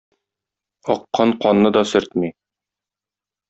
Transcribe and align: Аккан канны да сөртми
Аккан 0.93 1.35
канны 1.45 1.73
да 1.77 1.87
сөртми 1.93 2.33